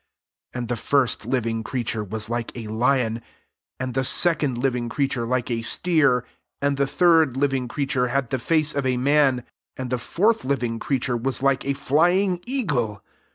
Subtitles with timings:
[0.53, 3.21] 7 And the first liv ing creature was lik^ a lion,
[3.79, 6.25] and the second living creature like a steer,
[6.59, 9.43] and the third living creature had the face of a man,
[9.77, 13.03] and the fourth living creature was like a flying eagle.